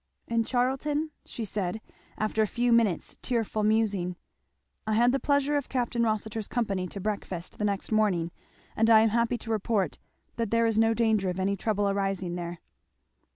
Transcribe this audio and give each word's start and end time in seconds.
"And 0.27 0.47
Charlton?" 0.47 1.11
she 1.25 1.45
said 1.45 1.79
after 2.17 2.41
a 2.41 2.47
few 2.47 2.71
minutes' 2.71 3.17
tearful 3.21 3.61
musing. 3.61 4.15
"I 4.87 4.93
had 4.93 5.11
the 5.11 5.19
pleasure 5.19 5.57
of 5.57 5.69
Capt. 5.69 5.93
Rossitur's 5.93 6.47
company 6.47 6.87
to 6.87 6.99
breakfast, 6.99 7.59
the 7.59 7.65
next 7.65 7.91
morning, 7.91 8.31
and 8.75 8.89
I 8.89 9.01
am 9.01 9.09
happy 9.09 9.37
to 9.37 9.51
report 9.51 9.99
that 10.37 10.49
there 10.49 10.65
is 10.65 10.79
no 10.79 10.95
danger 10.95 11.29
of 11.29 11.39
any 11.39 11.55
trouble 11.55 11.87
arising 11.87 12.33
there." 12.33 12.61